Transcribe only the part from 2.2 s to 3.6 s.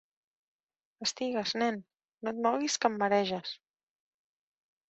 no et moguis, que em mareges.